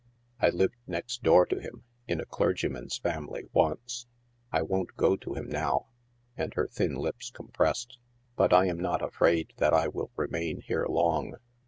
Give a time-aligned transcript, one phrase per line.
[0.39, 4.07] I lived next door to him, in a clergyman's family, once.
[4.51, 5.89] I won't go to him now"—
[6.35, 7.99] and her thin lips compressed
[8.35, 11.35] —"but I am not afraid that I will remain here long.